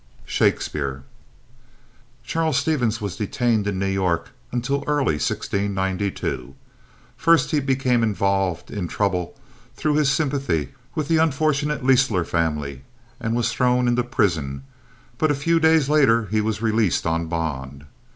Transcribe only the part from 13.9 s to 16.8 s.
prison; but a few days later he was